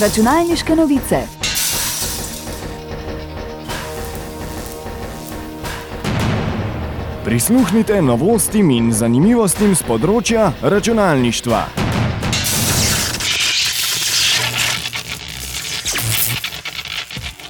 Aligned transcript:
Računalniške 0.00 0.76
novice. 0.76 1.16
Prisluhnite 7.24 8.02
novostim 8.02 8.72
in 8.74 8.90
zanimivostim 8.92 9.76
z 9.78 9.86
področja 9.86 10.50
računalništva. 10.62 11.62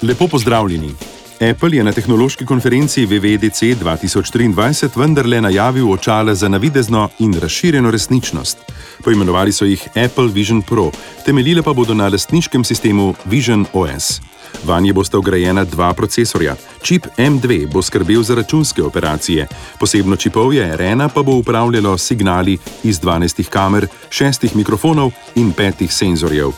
Lepo 0.05 0.29
pozdravljeni. 0.29 0.93
Apple 1.41 1.77
je 1.77 1.85
na 1.85 1.93
tehnološki 1.93 2.47
konferenci 2.47 3.07
WWDC 3.07 3.75
2023 3.83 4.99
vendarle 4.99 5.41
najavil 5.41 5.91
očala 5.91 6.35
za 6.35 6.49
navidezno 6.49 7.09
in 7.19 7.35
razširjeno 7.41 7.91
resničnost. 7.91 8.59
Poimenovali 9.05 9.53
so 9.53 9.65
jih 9.65 9.89
Apple 10.05 10.29
Vision 10.29 10.63
Pro, 10.63 10.91
temeljile 11.27 11.63
pa 11.63 11.73
bodo 11.73 11.95
na 11.95 12.09
lastniškem 12.09 12.65
sistemu 12.65 13.15
Vision 13.25 13.67
OS. 13.73 14.21
Vanje 14.65 14.93
bosta 14.93 15.19
vgrajena 15.19 15.65
dva 15.65 15.93
procesorja. 15.93 16.57
Čip 16.83 17.07
M2 17.17 17.67
bo 17.73 17.83
skrbel 17.83 18.23
za 18.23 18.35
računske 18.35 18.83
operacije, 18.83 19.47
posebno 19.81 20.17
čipovje 20.17 20.77
R1 20.79 21.09
pa 21.15 21.23
bo 21.23 21.33
upravljalo 21.33 21.99
signali 21.99 22.59
iz 22.83 23.01
12 23.01 23.49
kamer, 23.49 23.87
6 24.09 24.55
mikrofonov 24.55 25.11
in 25.35 25.53
5 25.55 25.89
senzorjev. 25.91 26.53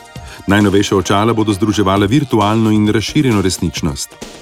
Najnovejša 0.47 0.95
očala 0.97 1.33
bodo 1.33 1.53
združevala 1.53 2.05
virtualno 2.05 2.71
in 2.71 2.87
razširjeno 2.87 3.41
resničnost. 3.41 4.36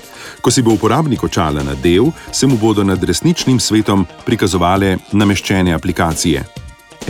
Ko 0.46 0.52
si 0.52 0.62
bo 0.62 0.76
uporabnik 0.78 1.24
očala 1.24 1.64
nadel, 1.64 2.12
se 2.32 2.48
mu 2.48 2.58
bodo 2.58 2.84
nad 2.84 3.04
resničnim 3.04 3.60
svetom 3.60 4.06
prikazovale 4.26 4.98
nameščene 5.12 5.74
aplikacije. 5.74 6.44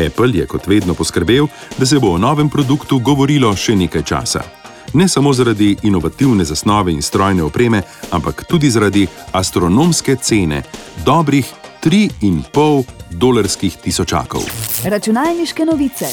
Apple 0.05 0.31
je 0.33 0.45
kot 0.47 0.67
vedno 0.67 0.93
poskrbel, 0.93 1.47
da 1.77 1.85
se 1.85 1.99
bo 1.99 2.13
o 2.15 2.17
novem 2.17 2.49
produktu 2.49 2.99
govorilo 2.99 3.51
še 3.55 3.75
nekaj 3.75 4.03
časa. 4.07 4.45
Ne 4.93 5.09
samo 5.11 5.33
zaradi 5.35 5.75
inovativne 5.83 6.47
zasnove 6.47 6.95
in 6.95 7.03
strojne 7.03 7.43
opreme, 7.43 7.83
ampak 8.15 8.45
tudi 8.47 8.71
zaradi 8.71 9.03
astronomske 9.35 10.15
cene, 10.15 10.63
dobrih 11.03 11.51
3,5 11.83 12.83
dolarskih 13.11 13.75
tisočakov. 13.83 14.47
Računalniške 14.87 15.65
novice. 15.65 16.07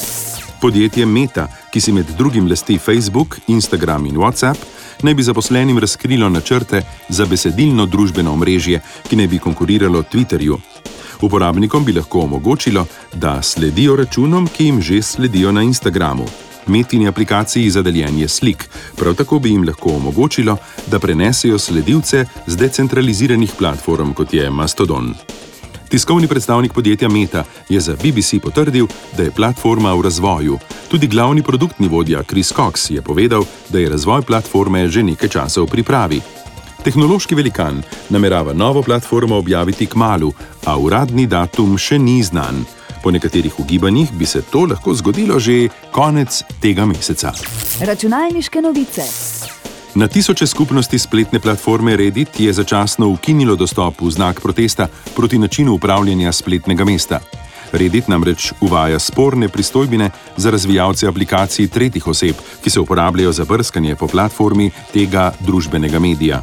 Podjetje 0.59 1.05
Meta, 1.05 1.47
ki 1.71 1.79
si 1.79 1.91
med 1.95 2.11
drugim 2.17 2.51
lasti 2.51 2.77
Facebook, 2.77 3.39
Instagram 3.47 4.11
in 4.11 4.19
WhatsApp, 4.19 4.82
naj 5.01 5.13
bi 5.13 5.23
zaposlenim 5.23 5.79
razkrilo 5.79 6.29
načrte 6.29 6.81
za 7.09 7.25
besedilno 7.25 7.85
družbeno 7.85 8.33
omrežje, 8.33 8.81
ki 9.09 9.15
naj 9.15 9.27
bi 9.27 9.39
konkuriralo 9.39 10.03
Twitterju. 10.03 10.57
Uporabnikom 11.21 11.85
bi 11.85 11.93
lahko 11.93 12.19
omogočilo, 12.19 12.85
da 13.13 13.41
sledijo 13.41 13.95
računom, 13.95 14.47
ki 14.47 14.65
jim 14.65 14.81
že 14.81 15.01
sledijo 15.01 15.51
na 15.51 15.61
Instagramu. 15.63 16.25
Metini 16.67 17.07
aplikaciji 17.07 17.69
za 17.69 17.81
deljenje 17.81 18.27
slik, 18.27 18.69
prav 18.95 19.15
tako 19.15 19.39
bi 19.39 19.49
jim 19.49 19.63
lahko 19.67 19.95
omogočilo, 19.95 20.57
da 20.87 20.99
prenesejo 20.99 21.59
sledilce 21.59 22.25
z 22.47 22.57
decentraliziranih 22.57 23.51
platform, 23.57 24.13
kot 24.13 24.33
je 24.33 24.49
Mastodon. 24.49 25.13
Tiskovni 25.93 26.27
predstavnik 26.27 26.73
podjetja 26.73 27.09
Meta 27.09 27.43
je 27.69 27.79
za 27.79 27.93
BBC 27.93 28.41
potrdil, 28.41 28.87
da 29.17 29.23
je 29.23 29.31
platforma 29.31 29.93
v 29.93 30.01
razvoju. 30.01 30.57
Tudi 30.89 31.07
glavni 31.07 31.43
produktni 31.43 31.87
vodja 31.87 32.23
Chris 32.23 32.53
Cox 32.53 32.91
je 32.91 33.01
povedal, 33.01 33.45
da 33.69 33.79
je 33.79 33.89
razvoj 33.89 34.21
platforme 34.21 34.87
že 34.87 35.03
nekaj 35.03 35.29
časa 35.29 35.61
v 35.61 35.67
pripravi. 35.67 36.21
Tehnološki 36.83 37.35
velikan 37.35 37.83
namerava 38.09 38.53
novo 38.53 38.81
platformo 38.81 39.37
objaviti 39.37 39.85
k 39.85 39.95
malu, 39.95 40.33
a 40.65 40.77
uradni 40.77 41.27
datum 41.27 41.77
še 41.77 41.99
ni 41.99 42.23
znan. 42.23 42.65
Po 43.03 43.11
nekaterih 43.11 43.59
ugibanjih 43.59 44.13
bi 44.13 44.25
se 44.25 44.41
to 44.41 44.65
lahko 44.65 44.93
zgodilo 44.93 45.39
že 45.39 45.69
konec 45.91 46.41
tega 46.61 46.85
meseca. 46.85 47.33
Računalniške 47.85 48.61
novice. 48.61 49.05
Na 49.95 50.07
tisoče 50.07 50.47
skupnosti 50.47 50.99
spletne 50.99 51.39
platforme 51.39 51.95
Reddit 51.95 52.39
je 52.39 52.53
začasno 52.53 53.07
ukinilo 53.07 53.55
dostop 53.55 54.01
v 54.01 54.09
znak 54.11 54.41
protesta 54.41 54.87
proti 55.15 55.37
načinu 55.37 55.73
upravljanja 55.73 56.31
spletnega 56.31 56.85
mesta. 56.85 57.19
Reddit 57.71 58.07
namreč 58.07 58.53
uvaja 58.61 58.99
sporne 58.99 59.49
pristojbine 59.49 60.09
za 60.37 60.51
razvijalce 60.51 61.07
aplikacij 61.07 61.67
tretjih 61.67 62.07
oseb, 62.07 62.35
ki 62.63 62.69
se 62.69 62.79
uporabljajo 62.79 63.31
za 63.31 63.45
brskanje 63.45 63.95
po 63.95 64.07
platformi 64.07 64.71
tega 64.93 65.31
družbenega 65.39 65.99
medija. 65.99 66.41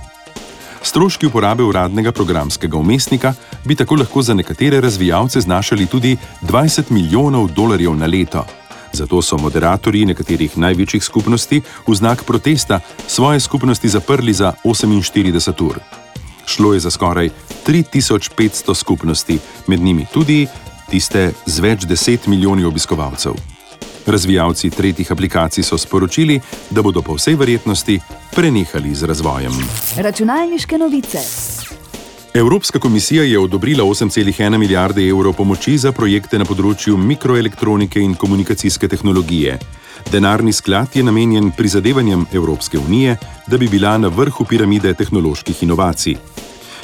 Stroški 0.82 1.26
uporabe 1.26 1.62
uradnega 1.62 2.12
programskega 2.12 2.76
umestnika 2.76 3.34
bi 3.64 3.74
tako 3.74 3.94
lahko 3.94 4.22
za 4.22 4.34
nekatere 4.34 4.80
razvijalce 4.80 5.40
znašali 5.40 5.86
tudi 5.86 6.16
20 6.42 6.90
milijonov 6.90 7.48
dolarjev 7.48 7.96
na 7.96 8.06
leto. 8.06 8.46
Zato 8.92 9.22
so 9.22 9.38
moderatorji 9.38 10.06
nekaterih 10.06 10.58
največjih 10.58 11.04
skupnosti 11.04 11.62
v 11.86 11.94
znak 11.94 12.24
protesta 12.24 12.80
svoje 13.06 13.40
skupnosti 13.40 13.88
zaprli 13.88 14.32
za 14.32 14.52
48 14.64 15.62
ur. 15.62 15.78
Šlo 16.46 16.74
je 16.74 16.80
za 16.80 16.90
skoraj 16.90 17.30
3500 17.66 18.74
skupnosti, 18.74 19.38
med 19.66 19.80
njimi 19.80 20.06
tudi 20.12 20.46
tiste 20.90 21.32
z 21.46 21.60
več 21.60 21.86
deset 21.86 22.26
milijoni 22.26 22.64
obiskovalcev. 22.64 23.38
Razvijalci 24.06 24.70
tretjih 24.70 25.12
aplikacij 25.12 25.62
so 25.62 25.78
sporočili, 25.78 26.40
da 26.70 26.82
bodo 26.82 27.02
po 27.02 27.14
vsej 27.14 27.34
verjetnosti 27.34 28.00
prenehali 28.34 28.94
z 28.94 29.06
razvojem. 29.06 29.52
Računalniške 29.96 30.78
novice. 30.78 31.22
Evropska 32.34 32.78
komisija 32.78 33.24
je 33.24 33.38
odobrila 33.38 33.84
8,1 33.84 34.58
milijarde 34.58 35.08
evrov 35.08 35.32
pomoči 35.32 35.78
za 35.78 35.90
projekte 35.92 36.38
na 36.38 36.44
področju 36.46 36.94
mikroelektronike 36.96 37.98
in 37.98 38.14
komunikacijske 38.14 38.86
tehnologije. 38.88 39.56
Denarni 40.12 40.52
sklad 40.52 40.94
je 40.94 41.02
namenjen 41.02 41.50
prizadevanjem 41.50 42.22
Evropske 42.32 42.78
unije, 42.78 43.16
da 43.50 43.58
bi 43.58 43.68
bila 43.68 43.96
na 43.98 44.08
vrhu 44.14 44.46
piramide 44.46 44.94
tehnoloških 44.94 45.62
inovacij. 45.66 46.16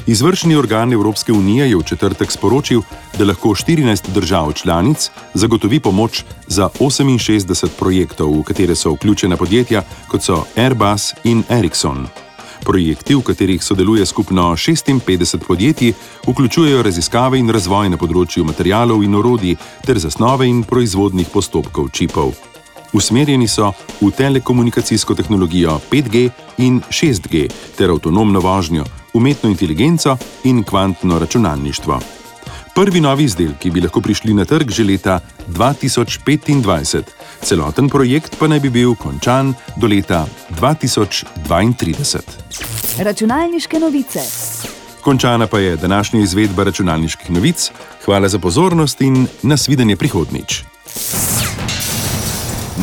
Izvršni 0.07 0.59
organ 0.59 0.93
Evropske 0.93 1.33
unije 1.33 1.71
je 1.71 1.77
v 1.77 1.87
četrtek 1.95 2.33
sporočil, 2.33 2.83
da 3.19 3.31
lahko 3.31 3.55
14 3.55 4.11
držav 4.15 4.53
članic 4.53 5.11
zagotovi 5.35 5.81
pomoč 5.81 6.25
za 6.47 6.69
68 6.75 7.79
projektov, 7.79 8.35
v 8.41 8.43
katere 8.43 8.75
so 8.75 8.99
vključena 8.99 9.37
podjetja 9.37 9.87
kot 10.11 10.23
so 10.23 10.45
Airbus 10.57 11.13
in 11.25 11.45
Ericsson. 11.49 12.26
Projekti, 12.65 13.15
v 13.15 13.23
katerih 13.23 13.63
sodeluje 13.63 14.07
skupno 14.07 14.57
56 14.57 15.39
podjetij, 15.47 15.93
vključujejo 16.27 16.83
raziskave 16.83 17.39
in 17.39 17.51
razvoj 17.51 17.89
na 17.89 17.97
področju 17.97 18.45
materijalov 18.45 19.05
in 19.05 19.15
orodij 19.15 19.57
ter 19.87 19.99
zasnove 19.99 20.49
in 20.49 20.65
proizvodnih 20.65 21.29
postopkov 21.33 21.91
čipov. 21.93 22.35
Usmerjeni 22.93 23.49
so 23.49 23.73
v 24.01 24.11
telekomunikacijsko 24.11 25.15
tehnologijo 25.15 25.81
5G 25.91 26.31
in 26.59 26.81
6G 26.91 27.49
ter 27.77 27.91
avtonomno 27.91 28.41
vožnjo, 28.41 28.85
umetno 29.15 29.51
inteligenco 29.51 30.17
in 30.45 30.65
kvantno 30.65 31.19
računalništvo. 31.19 32.01
Prvi 32.77 33.01
novi 33.01 33.25
izdelki 33.25 33.71
bi 33.71 33.81
lahko 33.81 34.01
prišli 34.01 34.35
na 34.35 34.45
trg 34.45 34.71
že 34.71 34.85
leta 34.85 35.21
2025, 35.49 37.03
celoten 37.43 37.89
projekt 37.89 38.39
pa 38.39 38.47
naj 38.47 38.61
bi 38.61 38.71
bil 38.71 38.95
končan 38.95 39.55
do 39.77 39.87
leta 39.87 40.27
2032. 40.61 42.21
Računalniške 42.99 43.79
novice. 43.79 44.21
Končana 45.01 45.47
pa 45.47 45.59
je 45.59 45.77
današnja 45.77 46.21
izvedba 46.21 46.65
računalniških 46.65 47.31
novic. 47.31 47.71
Hvala 48.05 48.29
za 48.29 48.39
pozornost 48.39 49.01
in 49.01 49.27
nasvidenje 49.43 49.97
prihodnič. 49.97 50.65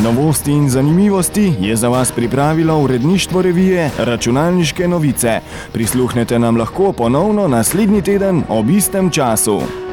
Novosti 0.02 0.52
in 0.52 0.70
zanimivosti 0.70 1.52
je 1.60 1.76
za 1.76 1.88
vas 1.88 2.12
pripravilo 2.12 2.78
uredništvo 2.78 3.42
revije 3.42 3.90
Računalniške 3.98 4.88
novice. 4.88 5.40
Prisluhnete 5.72 6.38
nam 6.38 6.56
lahko 6.56 6.92
ponovno 6.92 7.48
naslednji 7.48 8.02
teden 8.02 8.42
ob 8.48 8.70
istem 8.70 9.10
času. 9.10 9.83